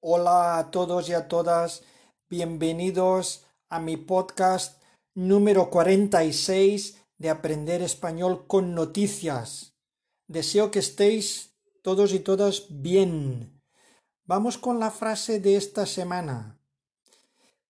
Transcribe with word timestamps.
Hola 0.00 0.58
a 0.58 0.70
todos 0.70 1.08
y 1.08 1.12
a 1.12 1.26
todas, 1.26 1.82
bienvenidos 2.30 3.44
a 3.68 3.80
mi 3.80 3.96
podcast 3.96 4.80
número 5.12 5.70
46 5.70 7.02
de 7.18 7.30
Aprender 7.30 7.82
Español 7.82 8.46
con 8.46 8.76
Noticias. 8.76 9.74
Deseo 10.28 10.70
que 10.70 10.78
estéis 10.78 11.56
todos 11.82 12.12
y 12.12 12.20
todas 12.20 12.66
bien. 12.70 13.60
Vamos 14.24 14.56
con 14.56 14.78
la 14.78 14.92
frase 14.92 15.40
de 15.40 15.56
esta 15.56 15.84
semana. 15.84 16.60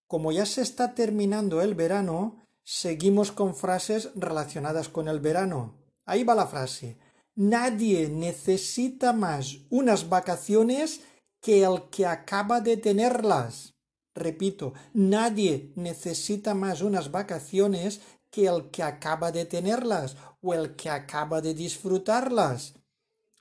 Como 0.07 0.31
ya 0.31 0.45
se 0.45 0.61
está 0.61 0.95
terminando 0.95 1.63
el 1.63 1.75
verano, 1.75 2.45
seguimos 2.63 3.33
con 3.33 3.55
frases 3.55 4.11
relacionadas 4.15 4.91
con 4.91 5.09
el 5.09 5.21
verano. 5.21 5.79
Ahí 6.05 6.25
va 6.25 6.35
la 6.35 6.47
frase. 6.47 6.99
Nadie 7.37 8.11
necesita 8.11 9.15
más 9.15 9.61
unas 9.71 10.11
vacaciones 10.11 11.01
que 11.41 11.63
el 11.65 11.89
que 11.91 12.07
acaba 12.07 12.61
de 12.61 12.77
tenerlas. 12.77 13.75
Repito, 14.15 14.75
nadie 14.93 15.73
necesita 15.77 16.55
más 16.55 16.83
unas 16.83 17.11
vacaciones 17.11 18.01
que 18.31 18.47
el 18.47 18.71
que 18.71 18.83
acaba 18.83 19.33
de 19.33 19.45
tenerlas 19.45 20.17
o 20.43 20.55
el 20.55 20.75
que 20.77 20.91
acaba 20.91 21.41
de 21.41 21.55
disfrutarlas. 21.55 22.75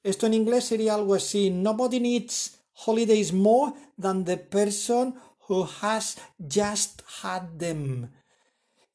Esto 0.03 0.27
en 0.27 0.33
inglés 0.33 0.65
sería 0.65 0.95
algo 0.95 1.15
así. 1.15 1.49
Nobody 1.49 1.99
needs 1.99 2.59
holidays 2.85 3.33
more 3.33 3.73
than 3.99 4.23
the 4.23 4.37
person 4.37 5.15
who 5.47 5.67
has 5.81 6.17
just 6.39 7.01
had 7.21 7.57
them. 7.57 8.11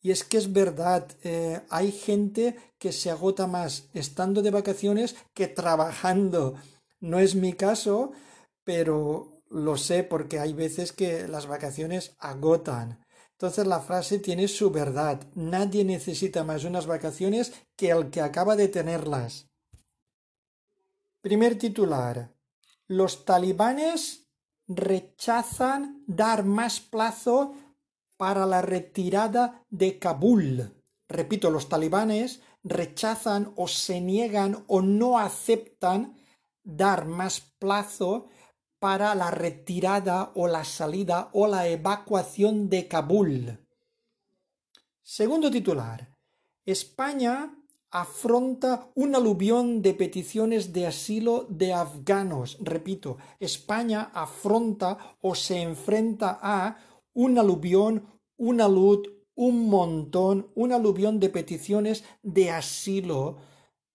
Y 0.01 0.11
es 0.11 0.25
que 0.25 0.39
es 0.39 0.53
verdad, 0.53 1.09
eh, 1.23 1.61
hay 1.71 1.93
gente 1.93 2.57
que 2.79 2.93
se 2.93 3.11
agota 3.11 3.47
más 3.47 3.89
estando 3.95 4.43
de 4.43 4.51
vacaciones 4.51 5.15
que 5.33 5.47
trabajando. 5.47 6.55
No 7.01 7.21
es 7.21 7.35
mi 7.35 7.53
caso, 7.53 8.13
pero 8.65 9.43
lo 9.49 9.77
sé 9.77 10.05
porque 10.05 10.39
hay 10.39 10.53
veces 10.53 10.93
que 10.93 11.29
las 11.29 11.47
vacaciones 11.47 12.15
agotan. 12.19 13.05
Entonces 13.33 13.67
la 13.67 13.81
frase 13.81 14.19
tiene 14.19 14.49
su 14.49 14.71
verdad. 14.71 15.21
Nadie 15.35 15.85
necesita 15.85 16.45
más 16.45 16.65
unas 16.65 16.87
vacaciones 16.87 17.53
que 17.77 17.91
el 17.91 18.11
que 18.11 18.21
acaba 18.21 18.57
de 18.57 18.69
tenerlas. 18.69 19.49
Primer 21.21 21.59
titular. 21.59 22.33
Los 22.87 23.25
talibanes 23.25 24.29
rechazan 24.69 26.03
dar 26.07 26.45
más 26.45 26.81
plazo 26.81 27.55
para 28.17 28.47
la 28.47 28.63
retirada 28.63 29.65
de 29.71 29.99
Kabul. 29.99 30.73
Repito, 31.09 31.51
los 31.51 31.69
talibanes 31.69 32.41
rechazan 32.63 33.53
o 33.57 33.67
se 33.67 34.01
niegan 34.01 34.65
o 34.69 34.83
no 34.83 35.19
aceptan 35.19 36.17
dar 36.63 37.07
más 37.07 37.41
plazo 37.59 38.29
para 38.83 39.15
la 39.15 39.31
retirada 39.31 40.33
o 40.35 40.49
la 40.49 40.65
salida 40.65 41.31
o 41.35 41.47
la 41.47 41.69
evacuación 41.69 42.69
de 42.69 42.89
Kabul. 42.89 43.61
Segundo 45.01 45.53
titular. 45.53 46.13
España 46.67 47.55
afronta 47.93 48.91
un 48.97 49.15
aluvión 49.15 49.83
de 49.83 49.95
peticiones 49.95 50.73
de 50.73 50.89
asilo 50.89 51.47
de 51.49 51.73
afganos. 51.73 52.59
Repito, 52.61 53.19
España 53.39 54.11
afronta 54.13 55.17
o 55.21 55.37
se 55.37 55.63
enfrenta 55.63 56.41
a 56.43 56.77
un 57.13 57.39
aluvión, 57.39 58.09
una 58.37 58.67
luz, 58.67 59.03
un 59.37 59.69
montón, 59.69 60.51
un 60.57 60.73
aluvión 60.73 61.21
de 61.21 61.29
peticiones 61.29 62.03
de 62.25 62.51
asilo 62.51 63.37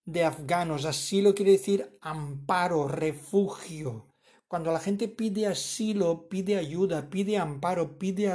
de 0.06 0.24
afganos. 0.24 0.86
Asilo 0.86 1.36
quiere 1.36 1.52
decir 1.52 1.98
amparo, 2.00 2.88
refugio. 2.88 4.08
Cuando 4.48 4.72
la 4.72 4.80
gente 4.80 5.08
pide 5.08 5.48
asilo, 5.48 6.30
pide 6.30 6.58
ayuda, 6.58 7.09
pide 7.09 7.38
amparo, 7.38 7.98
pide, 7.98 8.31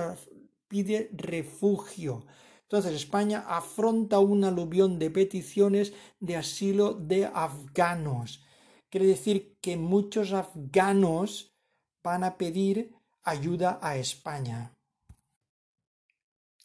pide 0.68 1.10
refugio. 1.12 2.26
Entonces 2.62 2.92
España 2.94 3.44
afronta 3.48 4.18
un 4.18 4.44
aluvión 4.44 4.98
de 4.98 5.10
peticiones 5.10 5.92
de 6.20 6.36
asilo 6.36 6.94
de 6.94 7.26
afganos. 7.26 8.42
Quiere 8.90 9.06
decir 9.06 9.56
que 9.60 9.76
muchos 9.76 10.32
afganos 10.32 11.54
van 12.02 12.24
a 12.24 12.36
pedir 12.36 12.94
ayuda 13.22 13.78
a 13.80 13.96
España. 13.96 14.76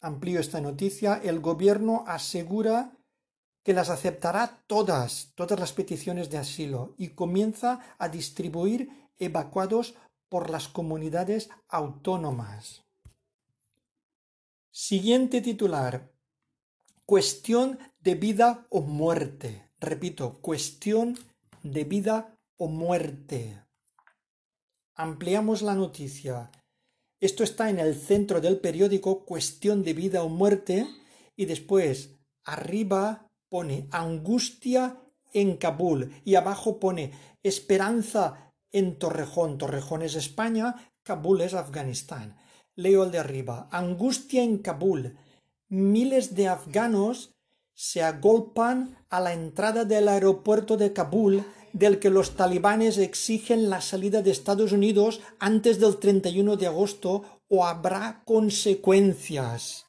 Amplío 0.01 0.39
esta 0.39 0.61
noticia. 0.61 1.21
El 1.23 1.39
gobierno 1.39 2.03
asegura 2.07 2.97
que 3.63 3.73
las 3.73 3.89
aceptará 3.89 4.63
todas, 4.67 5.33
todas 5.35 5.59
las 5.59 5.73
peticiones 5.73 6.29
de 6.29 6.37
asilo 6.37 6.95
y 6.97 7.09
comienza 7.09 7.95
a 7.97 8.07
distribuir 8.07 9.06
evacuados 9.19 9.95
por 10.29 10.49
las 10.49 10.67
comunidades 10.67 11.49
autónomas. 11.67 12.83
Siguiente 14.71 15.41
titular. 15.41 16.11
Cuestión 17.05 17.79
de 17.99 18.15
vida 18.15 18.67
o 18.69 18.81
muerte. 18.81 19.71
Repito, 19.79 20.39
cuestión 20.41 21.17
de 21.63 21.83
vida 21.83 22.37
o 22.57 22.67
muerte. 22.67 23.63
Ampliamos 24.95 25.61
la 25.61 25.75
noticia. 25.75 26.51
Esto 27.19 27.43
está 27.43 27.69
en 27.69 27.79
el 27.79 27.95
centro 27.95 28.41
del 28.41 28.59
periódico 28.59 29.25
Cuestión 29.25 29.83
de 29.83 29.93
vida 29.93 30.23
o 30.23 30.29
muerte 30.29 30.87
y 31.35 31.45
después 31.45 32.15
arriba 32.43 33.27
pone 33.49 33.87
angustia 33.91 35.01
en 35.33 35.57
Kabul 35.57 36.13
y 36.25 36.35
abajo 36.35 36.79
pone 36.79 37.13
esperanza 37.43 38.46
en 38.71 38.97
Torrejón. 38.97 39.57
Torrejón 39.57 40.01
es 40.01 40.15
España, 40.15 40.75
Kabul 41.03 41.41
es 41.41 41.53
Afganistán. 41.53 42.37
Leo 42.75 43.03
el 43.03 43.11
de 43.11 43.19
arriba. 43.19 43.67
Angustia 43.71 44.43
en 44.43 44.59
Kabul. 44.59 45.17
Miles 45.69 46.35
de 46.35 46.47
afganos 46.47 47.35
se 47.73 48.03
agolpan 48.03 48.97
a 49.09 49.19
la 49.19 49.33
entrada 49.33 49.85
del 49.85 50.07
aeropuerto 50.07 50.77
de 50.77 50.93
Kabul 50.93 51.45
del 51.73 51.99
que 51.99 52.09
los 52.09 52.35
talibanes 52.35 52.97
exigen 52.97 53.69
la 53.69 53.81
salida 53.81 54.21
de 54.21 54.31
Estados 54.31 54.71
Unidos 54.71 55.21
antes 55.39 55.79
del 55.79 55.97
31 55.97 56.57
de 56.57 56.67
agosto 56.67 57.23
o 57.47 57.65
habrá 57.65 58.23
consecuencias. 58.25 59.85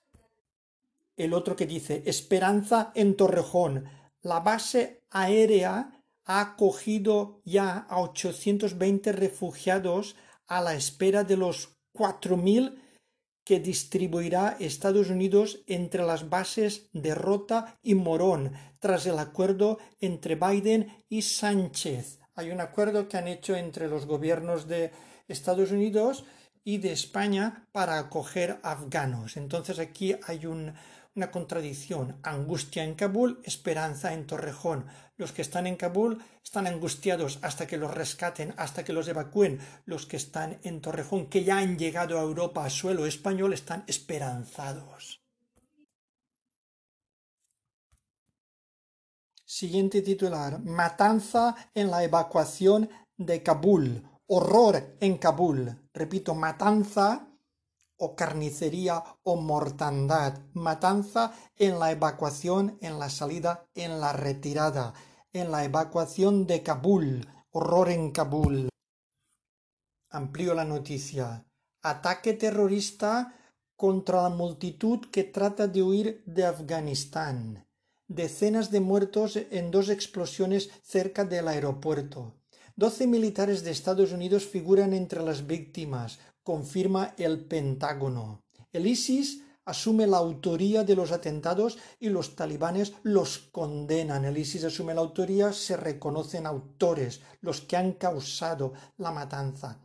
El 1.17 1.33
otro 1.33 1.57
que 1.57 1.67
dice 1.67 2.03
Esperanza 2.07 2.93
en 2.95 3.17
Torrejón. 3.17 3.87
La 4.21 4.41
base 4.41 5.03
aérea 5.11 5.98
ha 6.29 6.41
acogido 6.43 7.41
ya 7.45 7.87
a 7.89 8.01
820 8.01 9.13
refugiados 9.13 10.15
a 10.47 10.61
la 10.61 10.75
espera 10.75 11.25
de 11.25 11.39
los 11.39 11.79
4.000 11.95 12.77
que 13.45 13.61
distribuirá 13.61 14.57
Estados 14.61 15.09
Unidos 15.09 15.61
entre 15.67 16.05
las 16.05 16.29
bases 16.29 16.91
de 16.93 17.15
Rota 17.15 17.79
y 17.83 17.95
Morón, 17.95 18.53
tras 18.79 19.07
el 19.07 19.19
acuerdo 19.19 19.79
entre 20.01 20.35
Biden 20.35 21.03
y 21.09 21.23
Sánchez. 21.23 22.21
Hay 22.35 22.51
un 22.51 22.61
acuerdo 22.61 23.09
que 23.09 23.17
han 23.17 23.27
hecho 23.27 23.57
entre 23.57 23.89
los 23.89 24.05
gobiernos 24.05 24.69
de 24.69 24.93
Estados 25.29 25.73
Unidos 25.73 26.25
y 26.63 26.77
de 26.77 26.93
España 26.93 27.67
para 27.73 27.99
acoger 27.99 28.61
afganos. 28.63 29.39
Entonces 29.39 29.79
aquí 29.79 30.15
hay 30.27 30.45
un, 30.45 30.75
una 31.19 31.31
contradicción. 31.31 32.19
Angustia 32.23 32.85
en 32.85 32.95
Kabul, 32.95 33.41
esperanza 33.45 34.13
en 34.13 34.27
Torrejón. 34.27 34.87
Los 35.19 35.33
que 35.33 35.43
están 35.43 35.67
en 35.67 35.75
Kabul 35.75 36.23
están 36.45 36.69
angustiados 36.69 37.41
hasta 37.43 37.67
que 37.67 37.77
los 37.77 37.93
rescaten, 37.93 38.55
hasta 38.57 38.85
que 38.85 38.93
los 38.93 39.09
evacúen. 39.09 39.59
Los 39.85 40.07
que 40.07 40.17
están 40.17 40.61
en 40.63 40.81
Torrejón, 40.81 41.27
que 41.27 41.43
ya 41.43 41.59
han 41.59 41.77
llegado 41.77 42.19
a 42.19 42.23
Europa 42.23 42.65
a 42.65 42.71
suelo 42.71 43.05
español, 43.05 43.53
están 43.53 43.83
esperanzados. 43.89 45.21
Siguiente 49.45 50.03
titular. 50.03 50.61
Matanza 50.63 51.57
en 51.75 51.91
la 51.91 52.05
evacuación 52.05 52.89
de 53.17 53.43
Kabul. 53.43 54.09
Horror 54.29 54.97
en 55.01 55.19
Kabul. 55.19 55.91
Repito, 55.93 56.37
matanza 56.37 57.29
o 57.97 58.15
carnicería 58.15 59.03
o 59.25 59.35
mortandad, 59.35 60.39
matanza 60.53 61.33
en 61.57 61.81
la 61.81 61.91
evacuación, 61.91 62.79
en 62.81 63.01
la 63.01 63.11
salida, 63.11 63.67
en 63.75 64.01
la 64.01 64.13
retirada, 64.13 64.95
en 65.33 65.51
la 65.51 65.65
evacuación 65.65 66.47
de 66.47 66.63
Kabul, 66.63 67.27
horror 67.51 67.91
en 67.91 68.11
Kabul. 68.13 68.69
Amplío 70.11 70.55
la 70.55 70.65
noticia. 70.65 71.45
Ataque 71.83 72.33
terrorista 72.33 73.35
contra 73.77 74.23
la 74.23 74.31
multitud 74.31 75.11
que 75.11 75.25
trata 75.25 75.69
de 75.69 75.83
huir 75.83 76.23
de 76.27 76.45
Afganistán. 76.45 77.67
Decenas 78.09 78.71
de 78.71 78.81
muertos 78.81 79.37
en 79.37 79.71
dos 79.71 79.91
explosiones 79.91 80.71
cerca 80.83 81.25
del 81.25 81.47
aeropuerto. 81.47 82.35
Doce 82.75 83.07
militares 83.07 83.65
de 83.65 83.71
Estados 83.71 84.13
Unidos 84.13 84.47
figuran 84.47 84.95
entre 84.95 85.23
las 85.23 85.47
víctimas, 85.47 86.19
confirma 86.43 87.15
el 87.19 87.45
Pentágono. 87.45 88.43
El 88.73 88.87
ISIS 88.87 89.43
asume 89.69 90.07
la 90.07 90.17
autoría 90.17 90.83
de 90.83 90.97
los 90.97 91.13
atentados 91.13 91.77
y 92.01 92.09
los 92.09 92.35
talibanes 92.35 92.95
los 93.03 93.39
condenan. 93.39 94.25
El 94.25 94.39
ISIS 94.39 94.65
asume 94.65 94.95
la 94.95 95.03
autoría, 95.03 95.53
se 95.53 95.77
reconocen 95.77 96.47
autores, 96.47 97.21
los 97.43 97.61
que 97.61 97.77
han 97.77 97.93
causado 97.93 98.73
la 98.97 99.13
matanza. 99.13 99.79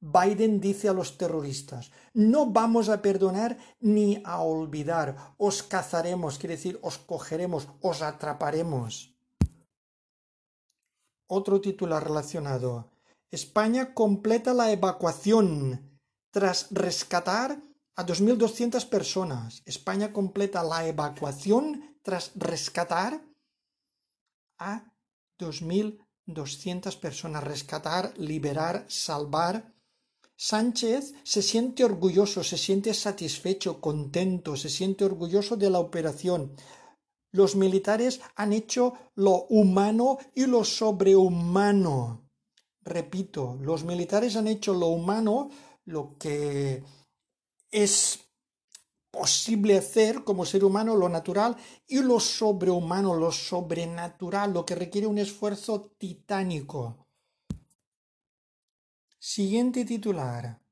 Biden 0.00 0.60
dice 0.60 0.88
a 0.88 0.92
los 0.92 1.16
terroristas, 1.16 1.92
no 2.12 2.46
vamos 2.46 2.88
a 2.88 3.00
perdonar 3.00 3.56
ni 3.78 4.20
a 4.24 4.40
olvidar, 4.40 5.34
os 5.38 5.62
cazaremos, 5.62 6.38
quiere 6.38 6.56
decir, 6.56 6.80
os 6.82 6.98
cogeremos, 6.98 7.68
os 7.80 8.02
atraparemos. 8.02 9.14
Otro 11.28 11.60
titular 11.60 12.02
relacionado. 12.02 12.90
España 13.30 13.94
completa 13.94 14.52
la 14.52 14.72
evacuación 14.72 16.00
tras 16.32 16.66
rescatar 16.72 17.62
a 17.96 18.06
2.200 18.06 18.88
personas. 18.88 19.62
España 19.66 20.12
completa 20.12 20.62
la 20.62 20.86
evacuación 20.86 21.98
tras 22.02 22.32
rescatar 22.34 23.22
a 24.58 24.92
2.200 25.38 26.98
personas. 27.00 27.44
Rescatar, 27.44 28.16
liberar, 28.18 28.86
salvar 28.88 29.72
Sánchez 30.44 31.14
se 31.22 31.40
siente 31.40 31.84
orgulloso, 31.84 32.42
se 32.42 32.58
siente 32.58 32.94
satisfecho, 32.94 33.80
contento, 33.80 34.56
se 34.56 34.70
siente 34.70 35.04
orgulloso 35.04 35.56
de 35.56 35.70
la 35.70 35.78
operación. 35.78 36.56
Los 37.30 37.54
militares 37.54 38.20
han 38.34 38.52
hecho 38.52 38.94
lo 39.14 39.44
humano 39.44 40.18
y 40.34 40.46
lo 40.46 40.64
sobrehumano. 40.64 42.28
Repito, 42.80 43.56
los 43.60 43.84
militares 43.84 44.34
han 44.34 44.48
hecho 44.48 44.74
lo 44.74 44.88
humano, 44.88 45.48
lo 45.84 46.16
que 46.18 46.82
es 47.72 48.20
posible 49.10 49.76
hacer 49.76 50.24
como 50.24 50.46
ser 50.46 50.64
humano, 50.64 50.94
lo 50.94 51.08
natural, 51.08 51.56
y 51.86 52.00
lo 52.00 52.20
sobrehumano, 52.20 53.14
lo 53.14 53.32
sobrenatural, 53.32 54.52
lo 54.52 54.64
que 54.64 54.74
requiere 54.74 55.06
un 55.06 55.18
esfuerzo 55.18 55.92
titánico. 55.98 57.08
Siguiente 59.18 59.84
titular. 59.84 60.62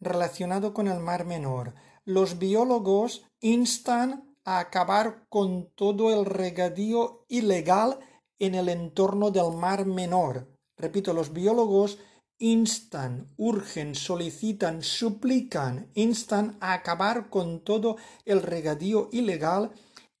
Relacionado 0.00 0.74
con 0.74 0.88
el 0.88 1.00
Mar 1.00 1.24
Menor. 1.24 1.74
Los 2.04 2.38
biólogos 2.38 3.26
instan 3.40 4.36
a 4.44 4.58
acabar 4.58 5.26
con 5.28 5.70
todo 5.74 6.12
el 6.12 6.26
regadío 6.26 7.24
ilegal 7.28 7.98
en 8.38 8.54
el 8.54 8.68
entorno 8.68 9.30
del 9.30 9.52
Mar 9.52 9.86
Menor. 9.86 10.48
Repito, 10.76 11.12
los 11.12 11.32
biólogos 11.32 11.98
instan, 12.38 13.32
urgen, 13.36 13.94
solicitan, 13.94 14.82
suplican, 14.82 15.90
instan 15.94 16.56
a 16.60 16.72
acabar 16.74 17.30
con 17.30 17.60
todo 17.60 17.96
el 18.24 18.42
regadío 18.42 19.08
ilegal 19.12 19.72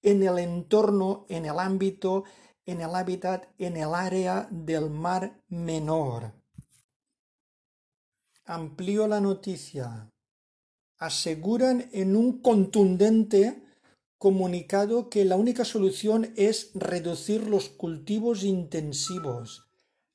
en 0.02 0.22
el 0.22 0.38
entorno, 0.38 1.26
en 1.28 1.46
el 1.46 1.58
ámbito, 1.58 2.24
en 2.66 2.80
el 2.80 2.94
hábitat, 2.94 3.48
en 3.58 3.76
el 3.76 3.94
área 3.94 4.48
del 4.50 4.90
Mar 4.90 5.42
Menor. 5.48 6.32
Amplío 8.44 9.06
la 9.08 9.20
noticia. 9.20 10.10
Aseguran 10.98 11.88
en 11.92 12.14
un 12.14 12.40
contundente 12.40 13.62
comunicado 14.18 15.10
que 15.10 15.24
la 15.24 15.36
única 15.36 15.64
solución 15.64 16.32
es 16.36 16.70
reducir 16.74 17.46
los 17.46 17.68
cultivos 17.68 18.44
intensivos. 18.44 19.73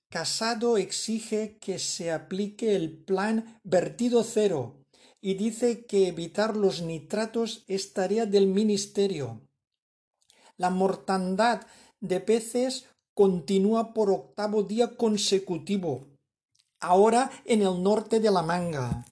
Casado 0.10 0.78
exige 0.78 1.60
que 1.60 1.78
se 1.78 2.12
aplique 2.12 2.76
el 2.76 2.98
plan 3.04 3.60
vertido 3.64 4.24
cero 4.24 4.84
y 5.22 5.36
dice 5.36 5.86
que 5.86 6.08
evitar 6.08 6.58
los 6.58 6.82
nitratos 6.82 7.64
es 7.68 7.94
tarea 7.94 8.26
del 8.26 8.48
Ministerio. 8.48 9.42
La 10.58 10.72
mortandad 10.72 11.62
de 12.00 12.20
peces 12.22 12.86
continúa 13.14 13.94
por 13.94 14.10
octavo 14.10 14.64
día 14.64 14.98
consecutivo 14.98 16.08
ahora 16.80 17.30
en 17.46 17.62
el 17.62 17.84
norte 17.84 18.20
de 18.20 18.32
la 18.32 18.42
Manga. 18.42 19.06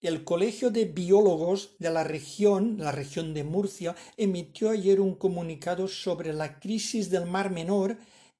El 0.00 0.24
Colegio 0.24 0.70
de 0.70 0.84
Biólogos 0.84 1.74
de 1.78 1.90
la 1.90 2.04
región, 2.04 2.76
la 2.78 2.92
región 2.92 3.34
de 3.34 3.44
Murcia, 3.44 3.96
emitió 4.16 4.70
ayer 4.70 5.00
un 5.00 5.14
comunicado 5.14 5.88
sobre 5.88 6.32
la 6.32 6.60
crisis 6.60 7.10
del 7.10 7.26
Mar 7.26 7.50
Menor 7.50 7.96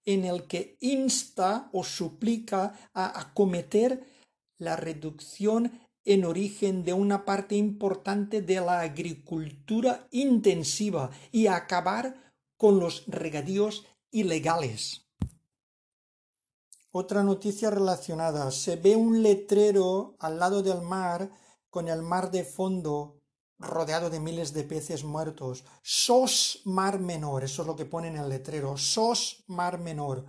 en 0.08 0.25
el 0.25 0.46
que 0.46 0.78
insta 0.81 1.69
o 1.70 1.84
suplica 1.84 2.72
a 2.94 3.20
acometer 3.20 4.06
la 4.58 4.75
reducción 4.75 5.70
en 6.02 6.25
origen 6.25 6.82
de 6.82 6.94
una 6.94 7.26
parte 7.26 7.56
importante 7.56 8.40
de 8.40 8.58
la 8.62 8.81
agricultura 8.81 10.08
intensiva 10.10 11.10
y 11.31 11.46
a 11.46 11.56
acabar 11.56 12.32
con 12.56 12.81
los 12.81 13.05
regadíos 13.06 13.84
ilegales. 14.10 15.06
Otra 16.90 17.22
noticia 17.22 17.69
relacionada. 17.69 18.50
Se 18.50 18.76
ve 18.76 18.96
un 18.96 19.22
letrero 19.22 20.16
al 20.20 20.38
lado 20.38 20.62
del 20.62 20.81
mar 20.81 21.31
con 21.69 21.87
el 21.87 22.00
mar 22.00 22.31
de 22.31 22.44
fondo 22.44 23.18
rodeado 23.58 24.10
de 24.10 24.20
miles 24.20 24.52
de 24.52 24.64
peces 24.64 25.05
muertos. 25.05 25.64
SOS 25.82 26.62
Mar 26.64 26.99
Menor, 26.99 27.44
eso 27.44 27.62
es 27.62 27.69
lo 27.69 27.76
que 27.76 27.84
pone 27.84 28.08
en 28.08 28.16
el 28.16 28.28
letrero. 28.28 28.76
SOS 28.76 29.44
Mar 29.49 29.78
Menor. 29.78 30.25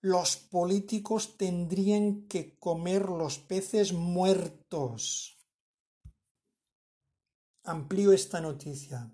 Los 0.00 0.36
políticos 0.36 1.36
tendrían 1.36 2.28
que 2.28 2.58
comer 2.58 3.08
los 3.08 3.38
peces 3.38 3.92
muertos. 3.92 5.36
Amplío 7.64 8.12
esta 8.12 8.40
noticia. 8.40 9.10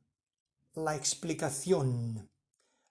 La 0.75 0.95
explicación. 0.97 2.34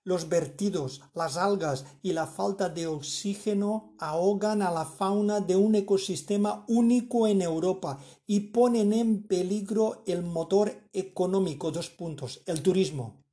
Los 0.06 0.28
vertidos, 0.28 1.02
las 1.14 1.38
algas 1.38 1.86
y 2.02 2.12
la 2.12 2.28
falta 2.28 2.68
de 2.68 2.88
oxígeno 2.88 3.96
ahogan 4.00 4.62
a 4.62 4.70
la 4.70 4.86
fauna 4.86 5.40
de 5.40 5.56
un 5.56 5.76
ecosistema 5.76 6.66
único 6.68 7.26
en 7.26 7.42
Europa 7.42 8.00
y 8.28 8.52
ponen 8.52 8.92
en 8.92 9.24
peligro 9.26 10.04
el 10.06 10.22
motor 10.24 10.90
económico. 10.92 11.72
Dos 11.72 11.90
puntos. 11.90 12.42
El 12.46 12.62
turismo. 12.62 13.24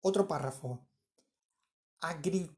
Otro 0.00 0.28
párrafo. 0.28 0.86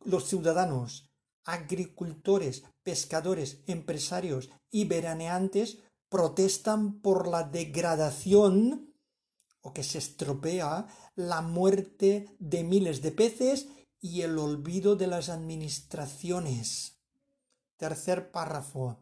los 0.05 0.25
ciudadanos, 0.25 1.11
agricultores, 1.45 2.65
pescadores, 2.83 3.63
empresarios 3.67 4.51
y 4.71 4.85
veraneantes 4.85 5.79
protestan 6.11 7.01
por 7.01 7.27
la 7.27 7.45
degradación 7.45 8.92
o 9.63 9.73
que 9.73 9.83
se 9.83 9.99
estropea 9.99 10.87
la 11.15 11.41
muerte 11.41 12.37
de 12.39 12.65
miles 12.65 13.01
de 13.01 13.13
peces 13.13 13.69
y 14.01 14.23
el 14.23 14.39
olvido 14.39 14.97
de 14.97 15.07
las 15.07 15.29
administraciones. 15.29 16.99
Tercer 17.77 18.31
párrafo. 18.31 18.99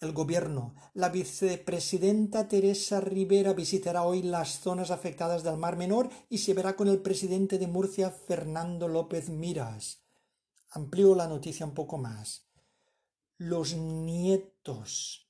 El 0.00 0.12
gobierno. 0.12 0.74
La 0.94 1.08
vicepresidenta 1.08 2.48
Teresa 2.48 3.00
Rivera 3.00 3.52
visitará 3.52 4.04
hoy 4.04 4.22
las 4.22 4.60
zonas 4.60 4.90
afectadas 4.90 5.42
del 5.42 5.56
Mar 5.56 5.76
Menor 5.76 6.08
y 6.28 6.38
se 6.38 6.54
verá 6.54 6.76
con 6.76 6.88
el 6.88 7.00
presidente 7.02 7.58
de 7.58 7.66
Murcia, 7.66 8.10
Fernando 8.10 8.88
López 8.88 9.28
Miras. 9.28 10.02
Amplío 10.70 11.14
la 11.14 11.26
noticia 11.26 11.66
un 11.66 11.74
poco 11.74 11.98
más. 11.98 12.48
Los 13.36 13.74
nietos. 13.74 15.28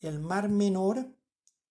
El 0.00 0.18
Mar 0.18 0.48
Menor 0.48 1.14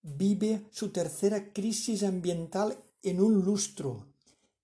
vive 0.02 0.68
su 0.72 0.92
tercera 0.92 1.52
crisis 1.54 2.04
ambiental 2.04 2.84
en 3.04 3.22
un 3.22 3.44
lustro 3.44 4.08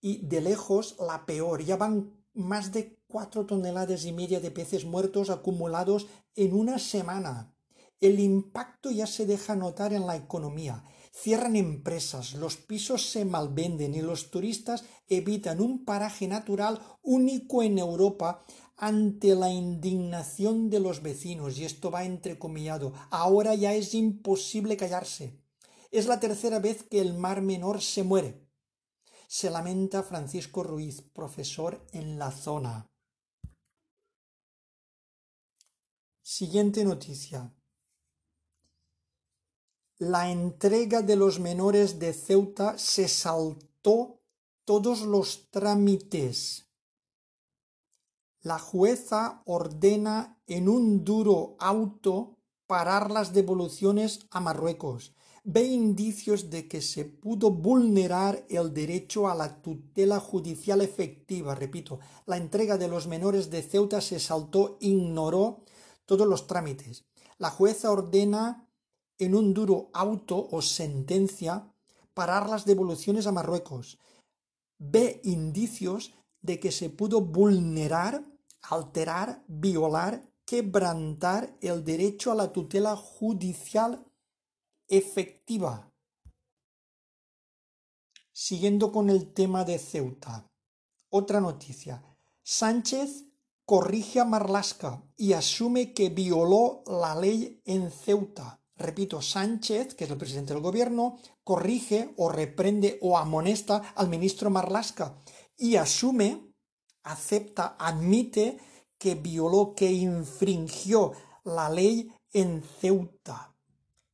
y 0.01 0.25
de 0.25 0.41
lejos 0.41 0.95
la 0.99 1.25
peor. 1.25 1.63
Ya 1.63 1.77
van 1.77 2.13
más 2.33 2.71
de 2.71 2.99
cuatro 3.07 3.45
toneladas 3.45 4.05
y 4.05 4.11
media 4.11 4.39
de 4.39 4.51
peces 4.51 4.85
muertos 4.85 5.29
acumulados 5.29 6.07
en 6.35 6.53
una 6.53 6.79
semana. 6.79 7.55
El 8.01 8.19
impacto 8.19 8.91
ya 8.91 9.07
se 9.07 9.25
deja 9.25 9.55
notar 9.55 9.93
en 9.93 10.05
la 10.05 10.15
economía. 10.15 10.83
Cierran 11.13 11.55
empresas, 11.55 12.33
los 12.33 12.57
pisos 12.57 13.09
se 13.09 13.23
malvenden 13.23 13.95
y 13.95 14.01
los 14.01 14.31
turistas 14.31 14.83
evitan 15.07 15.61
un 15.61 15.85
paraje 15.85 16.27
natural 16.27 16.81
único 17.01 17.63
en 17.63 17.79
Europa 17.79 18.43
ante 18.77 19.35
la 19.35 19.49
indignación 19.49 20.69
de 20.69 20.79
los 20.79 21.01
vecinos, 21.01 21.57
y 21.57 21.65
esto 21.65 21.91
va 21.91 22.03
entrecomillado. 22.03 22.93
Ahora 23.09 23.55
ya 23.55 23.73
es 23.73 23.93
imposible 23.93 24.77
callarse. 24.77 25.39
Es 25.91 26.07
la 26.07 26.19
tercera 26.19 26.59
vez 26.59 26.83
que 26.83 26.99
el 26.99 27.13
Mar 27.13 27.41
Menor 27.41 27.81
se 27.81 28.03
muere. 28.03 28.45
Se 29.27 29.49
lamenta 29.49 30.03
Francisco 30.03 30.63
Ruiz, 30.63 31.01
profesor 31.01 31.85
en 31.91 32.19
la 32.19 32.31
zona. 32.31 32.89
Siguiente 36.21 36.83
noticia. 36.83 37.53
La 39.97 40.29
entrega 40.29 41.01
de 41.01 41.15
los 41.15 41.39
menores 41.39 41.99
de 41.99 42.11
Ceuta 42.13 42.77
se 42.77 43.07
saltó 43.07 44.19
todos 44.65 45.01
los 45.01 45.49
trámites. 45.51 46.64
La 48.45 48.59
jueza 48.59 49.41
ordena 49.45 50.37
en 50.45 50.69
un 50.69 51.03
duro 51.03 51.55
auto 51.57 52.37
parar 52.67 53.09
las 53.09 53.33
devoluciones 53.33 54.27
a 54.29 54.39
Marruecos 54.39 55.15
ve 55.43 55.63
indicios 55.63 56.51
de 56.51 56.67
que 56.67 56.79
se 56.81 57.05
pudo 57.05 57.49
vulnerar 57.49 58.45
el 58.49 58.71
derecho 58.71 59.27
a 59.27 59.33
la 59.33 59.63
tutela 59.63 60.19
judicial 60.19 60.81
efectiva. 60.81 61.55
Repito, 61.55 61.99
la 62.27 62.37
entrega 62.37 62.77
de 62.77 62.87
los 62.87 63.07
menores 63.07 63.49
de 63.49 63.63
Ceuta 63.63 63.99
se 63.99 64.19
saltó, 64.19 64.77
ignoró 64.79 65.63
todos 66.05 66.27
los 66.27 66.45
trámites. 66.45 67.03
La 67.39 67.49
jueza 67.49 67.89
ordena 67.89 68.69
en 69.17 69.33
un 69.33 69.55
duro 69.55 69.89
auto 69.91 70.47
o 70.51 70.61
sentencia 70.61 71.73
parar 72.13 72.47
las 72.47 72.65
devoluciones 72.65 73.25
a 73.25 73.31
Marruecos. 73.31 73.97
Ve 74.77 75.19
indicios 75.23 76.13
de 76.45 76.59
que 76.59 76.71
se 76.71 76.91
pudo 76.91 77.21
vulnerar, 77.21 78.23
alterar, 78.69 79.43
violar, 79.47 80.29
quebrantar 80.45 81.57
el 81.61 81.83
derecho 81.83 82.31
a 82.31 82.35
la 82.35 82.51
tutela 82.51 82.95
judicial 82.95 84.05
efectiva. 84.87 85.91
Siguiendo 88.31 88.91
con 88.91 89.09
el 89.09 89.33
tema 89.33 89.63
de 89.63 89.79
Ceuta. 89.79 90.51
Otra 91.09 91.39
noticia. 91.39 92.03
Sánchez 92.43 93.25
corrige 93.65 94.19
a 94.19 94.25
Marlasca 94.25 95.03
y 95.15 95.33
asume 95.33 95.93
que 95.93 96.09
violó 96.09 96.83
la 96.85 97.15
ley 97.15 97.61
en 97.65 97.89
Ceuta. 97.89 98.61
Repito, 98.77 99.21
Sánchez, 99.21 99.95
que 99.95 100.03
es 100.03 100.11
el 100.11 100.17
presidente 100.17 100.53
del 100.53 100.61
gobierno, 100.61 101.17
corrige 101.43 102.13
o 102.17 102.29
reprende 102.29 102.99
o 103.01 103.17
amonesta 103.17 103.93
al 103.95 104.09
ministro 104.09 104.49
Marlasca 104.49 105.17
y 105.57 105.77
asume, 105.77 106.53
acepta, 107.05 107.75
admite 107.79 108.59
que 108.97 109.15
violó, 109.15 109.73
que 109.75 109.91
infringió 109.91 111.13
la 111.43 111.69
ley 111.69 112.11
en 112.33 112.61
Ceuta. 112.61 113.55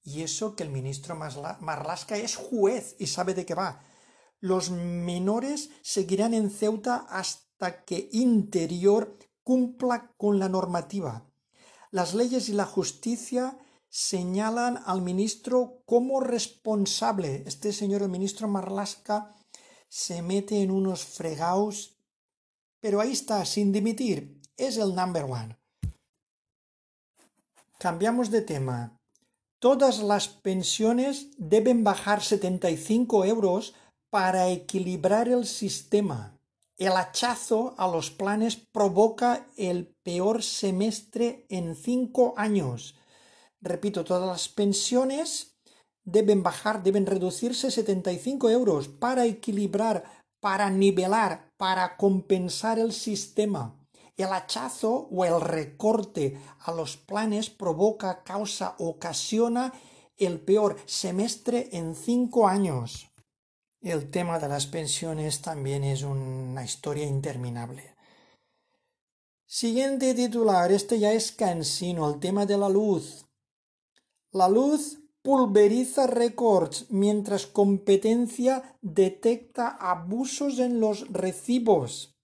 Y 0.04 0.22
eso 0.22 0.56
que 0.56 0.64
el 0.64 0.70
ministro 0.70 1.16
Marlasca 1.16 2.18
es 2.18 2.36
juez 2.36 2.96
y 3.00 3.08
sabe 3.08 3.34
de 3.34 3.46
qué 3.46 3.56
va. 3.56 3.84
Los 4.40 4.72
menores 4.72 5.70
seguirán 5.82 6.34
en 6.34 6.50
Ceuta 6.50 7.06
hasta 7.10 7.84
que 7.84 8.10
Interior 8.12 9.18
cumpla 9.44 10.12
con 10.18 10.40
la 10.40 10.50
normativa. 10.50 11.28
Las 11.92 12.14
leyes 12.14 12.50
y 12.50 12.54
la 12.54 12.66
justicia 12.66 13.58
señalan 13.90 14.82
al 14.86 15.02
ministro 15.02 15.84
como 15.86 16.22
responsable. 16.22 17.44
Este 17.46 17.74
señor, 17.74 18.02
el 18.02 18.10
ministro 18.10 18.48
Marlasca, 18.48 19.36
se 19.90 20.22
mete 20.22 20.62
en 20.62 20.72
unos 20.72 21.04
fregaos, 21.04 22.00
pero 22.82 23.00
ahí 23.00 23.12
está, 23.12 23.46
sin 23.46 23.72
dimitir. 23.72 24.42
Es 24.58 24.78
el 24.78 24.94
number 24.94 25.24
one. 25.24 25.58
Cambiamos 27.78 28.30
de 28.30 28.42
tema. 28.42 29.00
Todas 29.60 30.00
las 30.00 30.28
pensiones 30.28 31.30
deben 31.38 31.84
bajar 31.84 32.22
75 32.22 33.26
euros 33.26 33.76
para 34.10 34.50
equilibrar 34.50 35.30
el 35.30 35.46
sistema. 35.46 36.38
El 36.78 36.94
hachazo 36.94 37.76
a 37.78 37.88
los 37.88 38.10
planes 38.10 38.56
provoca 38.56 39.48
el 39.56 39.96
peor 40.04 40.42
semestre 40.42 41.46
en 41.50 41.76
cinco 41.76 42.34
años. 42.38 42.96
Repito, 43.62 44.04
todas 44.04 44.28
las 44.28 44.50
pensiones 44.50 45.56
deben 46.04 46.42
bajar, 46.42 46.82
deben 46.82 47.06
reducirse 47.06 47.70
75 47.70 48.50
euros 48.50 48.88
para 48.88 49.26
equilibrar, 49.26 50.21
para 50.42 50.70
nivelar, 50.70 51.54
para 51.56 51.96
compensar 51.96 52.80
el 52.80 52.92
sistema. 52.92 53.78
El 54.18 54.34
hachazo 54.34 55.08
o 55.10 55.24
el 55.24 55.40
recorte 55.40 56.38
a 56.60 56.74
los 56.74 56.98
planes 56.98 57.50
provoca, 57.50 58.24
causa, 58.24 58.76
ocasiona 58.80 59.72
el 60.18 60.42
peor 60.42 60.78
semestre 60.86 61.70
en 61.72 61.96
cinco 61.96 62.48
años. 62.48 63.10
El 63.80 64.12
tema 64.12 64.38
de 64.38 64.50
las 64.50 64.68
pensiones 64.68 65.42
también 65.42 65.84
es 65.84 66.04
una 66.04 66.64
historia 66.64 67.06
interminable. 67.06 67.96
Siguiente 69.46 70.14
titular, 70.14 70.72
este 70.72 71.00
ya 71.00 71.12
es 71.14 71.32
cansino, 71.32 72.08
el 72.10 72.20
tema 72.20 72.46
de 72.46 72.58
la 72.58 72.70
luz. 72.70 73.26
La 74.32 74.48
luz 74.48 75.00
pulveriza 75.22 76.08
récords 76.08 76.86
mientras 76.90 77.46
competencia 77.46 78.78
detecta 78.82 79.68
abusos 79.70 80.60
en 80.60 80.80
los 80.80 81.08
recibos. 81.12 82.18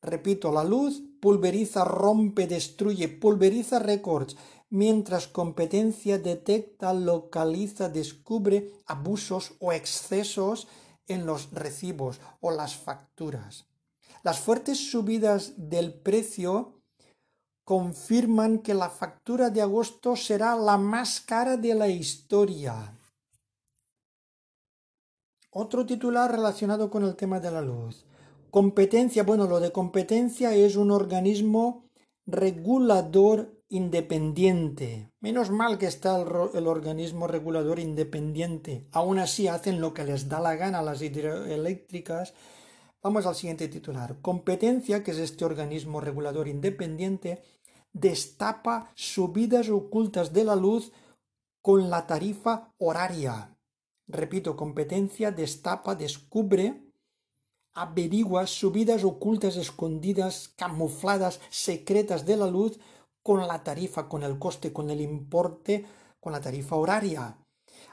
Repito, 0.00 0.50
la 0.50 0.64
luz 0.64 1.02
pulveriza, 1.20 1.84
rompe, 1.84 2.48
destruye, 2.48 3.08
pulveriza 3.08 3.78
récords 3.78 4.36
mientras 4.70 5.28
competencia 5.28 6.18
detecta, 6.18 6.92
localiza, 6.92 7.88
descubre 7.88 8.72
abusos 8.86 9.52
o 9.60 9.72
excesos 9.72 10.66
en 11.06 11.26
los 11.26 11.52
recibos 11.52 12.20
o 12.40 12.50
las 12.50 12.74
facturas. 12.76 13.66
Las 14.24 14.40
fuertes 14.40 14.90
subidas 14.90 15.54
del 15.56 15.94
precio 15.94 16.81
confirman 17.64 18.58
que 18.58 18.74
la 18.74 18.90
factura 18.90 19.50
de 19.50 19.62
agosto 19.62 20.16
será 20.16 20.56
la 20.56 20.76
más 20.78 21.20
cara 21.20 21.56
de 21.56 21.74
la 21.74 21.88
historia. 21.88 22.98
Otro 25.50 25.84
titular 25.84 26.30
relacionado 26.30 26.90
con 26.90 27.04
el 27.04 27.14
tema 27.14 27.38
de 27.38 27.50
la 27.50 27.60
luz. 27.60 28.06
Competencia, 28.50 29.22
bueno, 29.22 29.46
lo 29.46 29.60
de 29.60 29.70
competencia 29.70 30.54
es 30.54 30.76
un 30.76 30.90
organismo 30.90 31.90
regulador 32.26 33.62
independiente. 33.68 35.10
Menos 35.20 35.50
mal 35.50 35.78
que 35.78 35.86
está 35.86 36.20
el, 36.20 36.66
organismo 36.66 37.26
regulador 37.26 37.78
independiente. 37.78 38.86
Aún 38.92 39.18
así 39.18 39.48
hacen 39.48 39.80
lo 39.80 39.94
que 39.94 40.04
les 40.04 40.28
da 40.28 40.40
la 40.40 40.56
gana 40.56 40.80
a 40.80 40.82
las 40.82 41.00
hidroeléctricas. 41.00 42.34
Vamos 43.02 43.26
al 43.26 43.34
siguiente 43.34 43.66
titular. 43.66 44.20
Competencia, 44.22 45.02
que 45.02 45.10
es 45.10 45.18
este 45.18 45.44
organismo 45.44 46.00
regulador 46.00 46.46
independiente, 46.46 47.42
destapa 47.92 48.92
subidas 48.94 49.68
ocultas 49.70 50.32
de 50.32 50.44
la 50.44 50.54
luz 50.54 50.92
con 51.60 51.90
la 51.90 52.06
tarifa 52.06 52.72
horaria. 52.78 53.56
Repito, 54.06 54.56
competencia 54.56 55.32
destapa, 55.32 55.96
descubre, 55.96 56.92
averigua 57.74 58.46
subidas 58.46 59.02
ocultas, 59.02 59.56
escondidas, 59.56 60.52
camufladas, 60.56 61.40
secretas 61.50 62.24
de 62.24 62.36
la 62.36 62.46
luz 62.46 62.78
con 63.20 63.48
la 63.48 63.64
tarifa, 63.64 64.08
con 64.08 64.22
el 64.22 64.38
coste, 64.38 64.72
con 64.72 64.90
el 64.90 65.00
importe, 65.00 65.84
con 66.20 66.32
la 66.32 66.40
tarifa 66.40 66.76
horaria. 66.76 67.36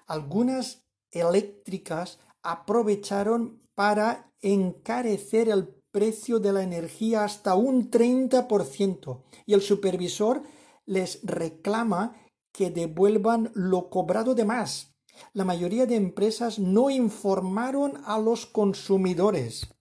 Algunas 0.06 0.84
eléctricas 1.12 2.20
aprovecharon 2.44 3.69
para 3.80 4.30
encarecer 4.42 5.48
el 5.48 5.70
precio 5.90 6.42
de 6.42 6.52
la 6.52 6.64
energía 6.64 7.24
hasta 7.24 7.56
un 7.56 7.90
30% 7.90 9.24
y 9.46 9.54
el 9.54 9.62
supervisor 9.62 10.44
les 10.86 11.22
reclama 11.24 12.18
que 12.52 12.72
devuelvan 12.72 13.52
lo 13.54 13.90
cobrado 13.90 14.36
de 14.36 14.44
más. 14.44 14.92
La 15.32 15.46
mayoría 15.46 15.86
de 15.86 15.96
empresas 15.96 16.60
no 16.60 16.90
informaron 16.90 18.02
a 18.04 18.20
los 18.20 18.46
consumidores. 18.46 19.74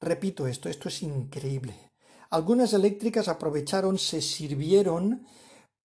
Repito 0.00 0.48
esto, 0.48 0.68
esto 0.68 0.88
es 0.88 1.04
increíble. 1.04 1.92
Algunas 2.30 2.72
eléctricas 2.72 3.28
aprovecharon, 3.28 3.96
se 3.96 4.20
sirvieron, 4.20 5.24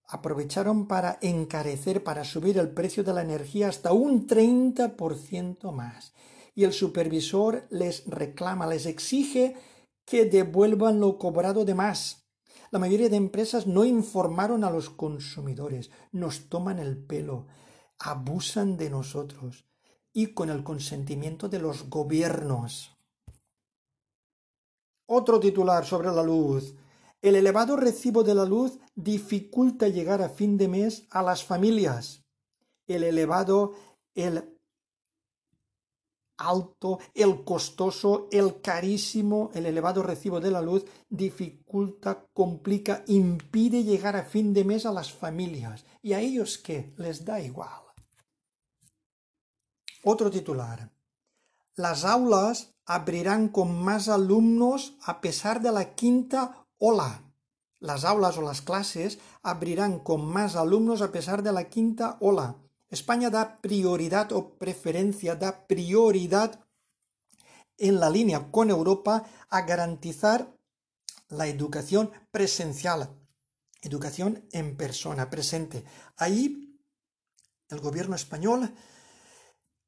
aprovecharon 0.08 0.88
para 0.88 1.20
encarecer, 1.22 2.02
para 2.02 2.24
subir 2.24 2.58
el 2.58 2.70
precio 2.70 3.04
de 3.04 3.14
la 3.14 3.22
energía 3.22 3.68
hasta 3.68 3.92
un 3.92 4.26
30% 4.26 5.70
más. 5.70 6.12
Y 6.56 6.64
el 6.64 6.72
supervisor 6.72 7.68
les 7.70 8.04
reclama, 8.06 8.66
les 8.66 8.86
exige 8.86 9.54
que 10.04 10.24
devuelvan 10.24 10.98
lo 10.98 11.18
cobrado 11.18 11.64
de 11.64 11.74
más. 11.74 12.26
La 12.70 12.78
mayoría 12.78 13.08
de 13.08 13.16
empresas 13.16 13.66
no 13.66 13.84
informaron 13.84 14.64
a 14.64 14.70
los 14.70 14.90
consumidores, 14.90 15.90
nos 16.10 16.48
toman 16.48 16.78
el 16.78 16.96
pelo, 16.96 17.46
abusan 17.98 18.76
de 18.76 18.90
nosotros 18.90 19.66
y 20.12 20.28
con 20.28 20.50
el 20.50 20.64
consentimiento 20.64 21.48
de 21.48 21.58
los 21.58 21.90
gobiernos. 21.90 22.96
Otro 25.06 25.38
titular 25.38 25.84
sobre 25.84 26.08
la 26.08 26.22
luz. 26.22 26.74
El 27.22 27.36
elevado 27.36 27.76
recibo 27.76 28.24
de 28.24 28.34
la 28.34 28.44
luz 28.44 28.78
dificulta 28.94 29.88
llegar 29.88 30.22
a 30.22 30.28
fin 30.28 30.56
de 30.56 30.68
mes 30.68 31.06
a 31.10 31.22
las 31.22 31.44
familias. 31.44 32.24
El 32.86 33.04
elevado, 33.04 33.74
el 34.14 34.55
alto, 36.38 36.98
el 37.14 37.44
costoso, 37.44 38.28
el 38.30 38.60
carísimo, 38.60 39.50
el 39.54 39.66
elevado 39.66 40.02
recibo 40.02 40.40
de 40.40 40.50
la 40.50 40.62
luz 40.62 40.84
dificulta, 41.08 42.26
complica, 42.32 43.02
impide 43.06 43.84
llegar 43.84 44.16
a 44.16 44.24
fin 44.24 44.52
de 44.52 44.64
mes 44.64 44.86
a 44.86 44.92
las 44.92 45.12
familias. 45.12 45.84
¿Y 46.02 46.12
a 46.12 46.20
ellos 46.20 46.58
qué? 46.58 46.94
Les 46.96 47.24
da 47.24 47.40
igual. 47.40 47.82
Otro 50.04 50.30
titular. 50.30 50.92
Las 51.74 52.04
aulas 52.04 52.74
abrirán 52.84 53.48
con 53.48 53.82
más 53.82 54.08
alumnos 54.08 54.96
a 55.02 55.20
pesar 55.20 55.60
de 55.60 55.72
la 55.72 55.94
quinta 55.94 56.66
ola. 56.78 57.22
Las 57.80 58.04
aulas 58.04 58.38
o 58.38 58.42
las 58.42 58.62
clases 58.62 59.18
abrirán 59.42 59.98
con 59.98 60.24
más 60.24 60.56
alumnos 60.56 61.02
a 61.02 61.12
pesar 61.12 61.42
de 61.42 61.52
la 61.52 61.68
quinta 61.68 62.16
ola. 62.20 62.56
España 62.90 63.30
da 63.30 63.60
prioridad 63.60 64.32
o 64.32 64.58
preferencia, 64.58 65.34
da 65.34 65.66
prioridad 65.66 66.64
en 67.78 68.00
la 68.00 68.10
línea 68.10 68.50
con 68.50 68.70
Europa 68.70 69.24
a 69.50 69.62
garantizar 69.62 70.56
la 71.28 71.46
educación 71.46 72.10
presencial. 72.30 73.10
Educación 73.82 74.48
en 74.52 74.76
persona, 74.76 75.28
presente. 75.28 75.84
Ahí 76.16 76.78
el 77.68 77.80
gobierno 77.80 78.14
español 78.16 78.72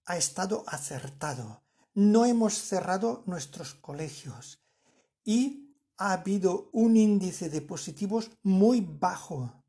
ha 0.05 0.17
estado 0.17 0.65
acertado. 0.67 1.63
No 1.95 2.25
hemos 2.25 2.55
cerrado 2.55 3.23
nuestros 3.27 3.75
colegios 3.75 4.61
y 5.25 5.75
ha 5.97 6.13
habido 6.13 6.71
un 6.73 6.97
índice 6.97 7.49
de 7.51 7.61
positivos 7.61 8.31
muy 8.43 8.81
bajo. 8.81 9.65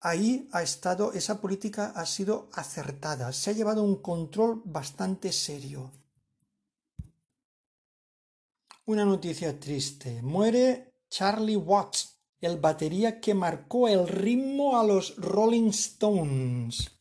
Ahí 0.00 0.48
ha 0.52 0.62
estado, 0.62 1.12
esa 1.12 1.40
política 1.40 1.92
ha 1.96 2.06
sido 2.06 2.48
acertada, 2.52 3.32
se 3.32 3.50
ha 3.50 3.54
llevado 3.54 3.82
un 3.82 3.96
control 4.02 4.62
bastante 4.64 5.32
serio. 5.32 5.90
Una 8.84 9.04
noticia 9.04 9.58
triste. 9.58 10.22
Muere 10.22 10.94
Charlie 11.10 11.56
Watts, 11.56 12.20
el 12.40 12.58
batería 12.58 13.20
que 13.20 13.34
marcó 13.34 13.88
el 13.88 14.06
ritmo 14.06 14.78
a 14.78 14.84
los 14.84 15.16
Rolling 15.16 15.70
Stones. 15.70 16.92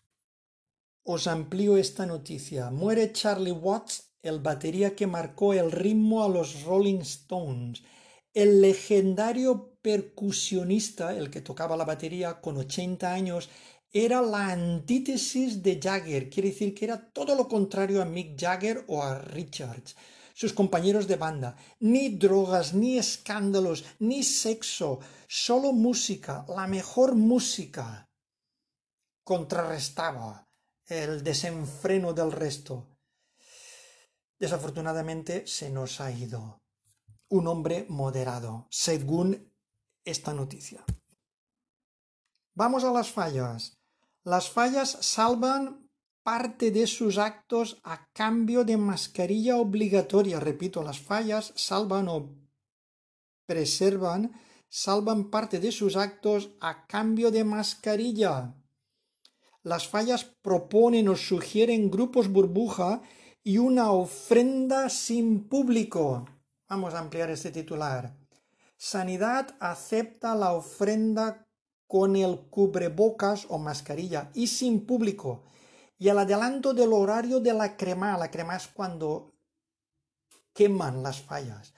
Os 1.04 1.28
amplío 1.28 1.78
esta 1.78 2.08
noticia. 2.08 2.72
Muere 2.72 3.12
Charlie 3.12 3.52
Watts, 3.52 4.16
el 4.24 4.40
batería 4.40 4.96
que 4.96 5.06
marcó 5.06 5.54
el 5.54 5.72
ritmo 5.72 6.24
a 6.24 6.30
los 6.30 6.64
Rolling 6.64 7.02
Stones. 7.02 7.84
El 8.36 8.62
legendario 8.62 9.78
percusionista, 9.82 11.16
el 11.16 11.32
que 11.32 11.40
tocaba 11.40 11.78
la 11.78 11.86
batería 11.86 12.42
con 12.42 12.58
80 12.58 13.12
años, 13.12 13.50
era 13.94 14.22
la 14.22 14.50
antítesis 14.50 15.64
de 15.64 15.80
Jagger, 15.82 16.30
quiere 16.30 16.50
decir 16.50 16.76
que 16.76 16.84
era 16.84 17.12
todo 17.14 17.34
lo 17.34 17.48
contrario 17.48 18.02
a 18.02 18.06
Mick 18.06 18.38
Jagger 18.38 18.84
o 18.88 19.02
a 19.02 19.20
Richards 19.20 19.96
sus 20.36 20.52
compañeros 20.52 21.08
de 21.08 21.16
banda. 21.16 21.56
Ni 21.80 22.10
drogas, 22.10 22.74
ni 22.74 22.98
escándalos, 22.98 23.86
ni 24.00 24.22
sexo, 24.22 25.00
solo 25.28 25.72
música, 25.72 26.46
la 26.50 26.68
mejor 26.68 27.16
música. 27.16 28.10
Contrarrestaba 29.24 30.46
el 30.88 31.24
desenfreno 31.24 32.12
del 32.12 32.34
resto. 32.34 32.98
Desafortunadamente 34.38 35.48
se 35.48 35.70
nos 35.70 36.02
ha 36.02 36.12
ido 36.12 36.65
un 37.36 37.48
hombre 37.48 37.86
moderado, 37.90 38.68
según 38.70 39.52
esta 40.04 40.34
noticia. 40.34 40.84
Vamos 42.54 42.84
a 42.84 42.92
las 42.92 43.12
fallas. 43.12 43.78
Las 44.24 44.50
fallas 44.50 44.98
salvan 45.02 45.90
parte 46.24 46.72
de 46.72 46.88
sus 46.88 47.18
actos 47.18 47.80
a 47.84 48.08
cambio 48.14 48.64
de 48.64 48.78
mascarilla 48.78 49.58
obligatoria. 49.58 50.40
Repito, 50.40 50.82
las 50.82 51.00
fallas 51.00 51.54
salvan 51.56 52.08
o 52.08 52.36
preservan, 53.46 54.34
salvan 54.70 55.30
parte 55.30 55.60
de 55.60 55.72
sus 55.72 55.96
actos 55.96 56.50
a 56.62 56.88
cambio 56.88 57.30
de 57.30 57.44
mascarilla. 57.44 58.56
Las 59.62 59.88
fallas 59.88 60.24
proponen 60.42 61.10
o 61.10 61.16
sugieren 61.16 61.92
grupos 61.92 62.30
burbuja 62.30 63.02
y 63.44 63.58
una 63.58 63.92
ofrenda 63.92 64.90
sin 64.90 65.48
público. 65.48 66.26
Vamos 66.68 66.96
a 66.96 67.00
ampliar 67.00 67.30
este 67.30 67.52
titular. 67.52 68.18
Sanidad 68.76 69.56
acepta 69.60 70.34
la 70.34 70.54
ofrenda 70.54 71.48
con 71.88 72.16
el 72.16 72.50
cubrebocas 72.50 73.46
o 73.50 73.60
mascarilla 73.60 74.32
y 74.34 74.48
sin 74.48 74.86
público 74.88 75.44
y 76.00 76.10
el 76.10 76.18
adelanto 76.18 76.74
del 76.74 76.92
horario 76.92 77.40
de 77.40 77.54
la 77.54 77.78
crema. 77.78 78.18
La 78.18 78.32
crema 78.32 78.56
es 78.56 78.68
cuando 78.68 79.36
queman 80.54 81.04
las 81.04 81.22
fallas. 81.22 81.76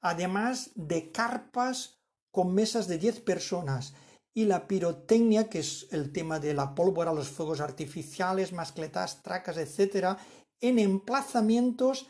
Además 0.00 0.70
de 0.74 1.12
carpas 1.12 2.00
con 2.30 2.54
mesas 2.54 2.88
de 2.88 2.96
10 2.96 3.20
personas 3.20 3.92
y 4.32 4.46
la 4.46 4.66
pirotecnia, 4.66 5.50
que 5.50 5.58
es 5.58 5.86
el 5.90 6.12
tema 6.12 6.40
de 6.40 6.54
la 6.54 6.74
pólvora, 6.74 7.12
los 7.12 7.28
fuegos 7.28 7.60
artificiales, 7.60 8.52
mascletas, 8.52 9.22
tracas, 9.22 9.58
etc., 9.58 10.16
en 10.60 10.78
emplazamientos 10.78 12.06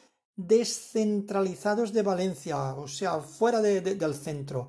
descentralizados 0.46 1.92
de 1.92 2.02
Valencia, 2.02 2.74
o 2.74 2.88
sea, 2.88 3.20
fuera 3.20 3.60
del 3.60 4.14
centro 4.14 4.68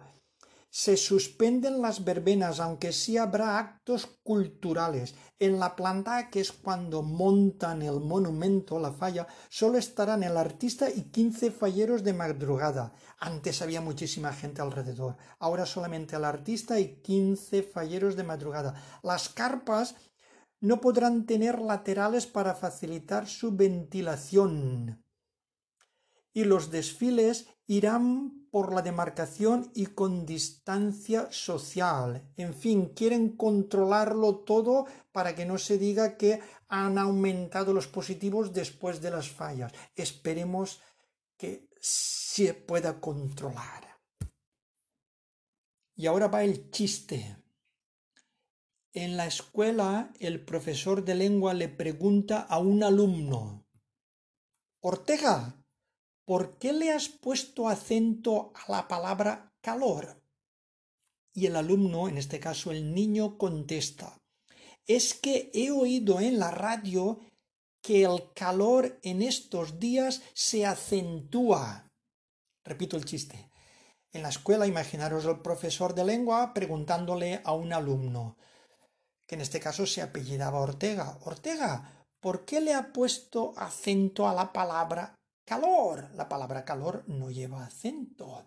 se 0.73 0.95
suspenden 0.95 1.81
las 1.81 2.05
verbenas, 2.05 2.61
aunque 2.61 2.93
sí 2.93 3.17
habrá 3.17 3.59
actos 3.59 4.07
culturales. 4.23 5.15
En 5.37 5.59
la 5.59 5.75
planta, 5.75 6.29
que 6.29 6.39
es 6.39 6.53
cuando 6.53 7.03
montan 7.03 7.81
el 7.81 7.99
monumento, 7.99 8.79
la 8.79 8.93
falla, 8.93 9.27
solo 9.49 9.77
estarán 9.77 10.23
el 10.23 10.37
artista 10.37 10.89
y 10.89 11.11
quince 11.11 11.51
falleros 11.51 12.05
de 12.05 12.13
madrugada. 12.13 12.93
Antes 13.19 13.61
había 13.61 13.81
muchísima 13.81 14.31
gente 14.31 14.61
alrededor. 14.61 15.17
Ahora 15.39 15.65
solamente 15.65 16.15
el 16.15 16.23
artista 16.23 16.79
y 16.79 17.01
quince 17.01 17.63
falleros 17.63 18.15
de 18.15 18.23
madrugada. 18.23 18.73
Las 19.03 19.27
carpas 19.27 19.95
no 20.61 20.79
podrán 20.79 21.25
tener 21.25 21.59
laterales 21.59 22.27
para 22.27 22.55
facilitar 22.55 23.27
su 23.27 23.51
ventilación. 23.51 25.03
Y 26.33 26.45
los 26.45 26.71
desfiles 26.71 27.47
irán 27.67 28.47
por 28.51 28.73
la 28.73 28.81
demarcación 28.81 29.71
y 29.73 29.87
con 29.87 30.25
distancia 30.25 31.27
social. 31.31 32.29
En 32.35 32.53
fin, 32.53 32.93
quieren 32.93 33.35
controlarlo 33.37 34.39
todo 34.39 34.85
para 35.11 35.35
que 35.35 35.45
no 35.45 35.57
se 35.57 35.77
diga 35.77 36.17
que 36.17 36.41
han 36.67 36.97
aumentado 36.97 37.73
los 37.73 37.87
positivos 37.87 38.53
después 38.53 39.01
de 39.01 39.11
las 39.11 39.29
fallas. 39.29 39.71
Esperemos 39.95 40.81
que 41.37 41.69
se 41.79 42.53
pueda 42.53 42.99
controlar. 42.99 43.99
Y 45.95 46.07
ahora 46.07 46.27
va 46.27 46.43
el 46.43 46.71
chiste. 46.71 47.37
En 48.93 49.15
la 49.15 49.27
escuela 49.27 50.11
el 50.19 50.43
profesor 50.43 51.05
de 51.05 51.15
lengua 51.15 51.53
le 51.53 51.69
pregunta 51.69 52.41
a 52.41 52.59
un 52.59 52.83
alumno 52.83 53.65
Ortega, 54.83 55.60
¿por 56.25 56.57
qué 56.57 56.73
le 56.73 56.91
has 56.91 57.09
puesto 57.09 57.67
acento 57.67 58.51
a 58.55 58.71
la 58.71 58.87
palabra 58.87 59.51
calor? 59.61 60.21
Y 61.33 61.45
el 61.45 61.55
alumno, 61.55 62.07
en 62.07 62.17
este 62.17 62.39
caso 62.39 62.71
el 62.71 62.93
niño, 62.93 63.37
contesta, 63.37 64.17
es 64.85 65.13
que 65.13 65.49
he 65.53 65.71
oído 65.71 66.19
en 66.19 66.39
la 66.39 66.51
radio 66.51 67.19
que 67.81 68.03
el 68.03 68.31
calor 68.33 68.99
en 69.01 69.21
estos 69.21 69.79
días 69.79 70.21
se 70.33 70.65
acentúa. 70.65 71.87
Repito 72.63 72.97
el 72.97 73.05
chiste. 73.05 73.49
En 74.11 74.23
la 74.23 74.29
escuela, 74.29 74.67
imaginaros 74.67 75.25
el 75.25 75.39
profesor 75.39 75.95
de 75.95 76.03
lengua 76.03 76.53
preguntándole 76.53 77.41
a 77.45 77.53
un 77.53 77.71
alumno, 77.71 78.37
que 79.25 79.35
en 79.35 79.41
este 79.41 79.61
caso 79.61 79.85
se 79.85 80.01
apellidaba 80.01 80.59
Ortega, 80.59 81.17
Ortega, 81.23 82.05
¿por 82.19 82.43
qué 82.43 82.59
le 82.59 82.73
ha 82.73 82.91
puesto 82.91 83.53
acento 83.55 84.27
a 84.27 84.33
la 84.33 84.51
palabra 84.51 85.15
calor. 85.51 86.09
La 86.15 86.29
palabra 86.29 86.63
calor 86.63 87.03
no 87.07 87.29
lleva 87.29 87.65
acento. 87.65 88.45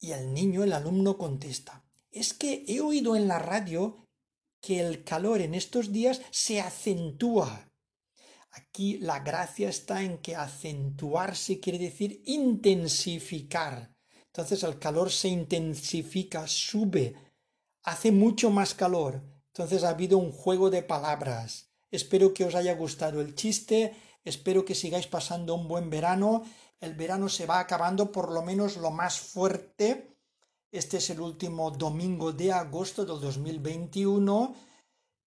Y 0.00 0.10
el 0.10 0.34
niño, 0.34 0.64
el 0.64 0.72
alumno, 0.72 1.16
contesta, 1.16 1.84
es 2.10 2.34
que 2.34 2.64
he 2.66 2.80
oído 2.80 3.14
en 3.14 3.28
la 3.28 3.38
radio 3.38 4.08
que 4.60 4.80
el 4.80 5.04
calor 5.04 5.40
en 5.40 5.54
estos 5.54 5.92
días 5.92 6.22
se 6.32 6.60
acentúa. 6.60 7.70
Aquí 8.50 8.98
la 8.98 9.20
gracia 9.20 9.68
está 9.68 10.02
en 10.02 10.18
que 10.18 10.34
acentuarse 10.34 11.60
quiere 11.60 11.78
decir 11.78 12.20
intensificar. 12.26 13.94
Entonces 14.26 14.64
el 14.64 14.76
calor 14.80 15.12
se 15.12 15.28
intensifica, 15.28 16.48
sube, 16.48 17.14
hace 17.84 18.10
mucho 18.10 18.50
más 18.50 18.74
calor. 18.74 19.22
Entonces 19.52 19.84
ha 19.84 19.90
habido 19.90 20.18
un 20.18 20.32
juego 20.32 20.68
de 20.68 20.82
palabras. 20.82 21.70
Espero 21.92 22.34
que 22.34 22.44
os 22.44 22.56
haya 22.56 22.74
gustado 22.74 23.20
el 23.20 23.36
chiste 23.36 23.94
Espero 24.24 24.64
que 24.64 24.74
sigáis 24.74 25.06
pasando 25.06 25.54
un 25.54 25.68
buen 25.68 25.90
verano. 25.90 26.44
El 26.80 26.94
verano 26.94 27.28
se 27.28 27.46
va 27.46 27.58
acabando 27.58 28.12
por 28.12 28.30
lo 28.30 28.42
menos 28.42 28.76
lo 28.76 28.90
más 28.90 29.18
fuerte. 29.18 30.16
Este 30.72 30.98
es 30.98 31.10
el 31.10 31.20
último 31.20 31.70
domingo 31.70 32.32
de 32.32 32.52
agosto 32.52 33.04
del 33.04 33.20
2021. 33.20 34.54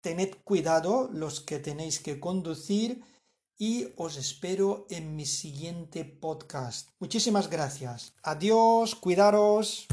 Tened 0.00 0.36
cuidado 0.44 1.08
los 1.12 1.40
que 1.40 1.58
tenéis 1.58 2.00
que 2.00 2.20
conducir 2.20 3.02
y 3.58 3.88
os 3.96 4.16
espero 4.16 4.86
en 4.90 5.14
mi 5.14 5.26
siguiente 5.26 6.04
podcast. 6.04 6.90
Muchísimas 6.98 7.48
gracias. 7.48 8.14
Adiós, 8.22 8.94
cuidaros. 8.94 9.86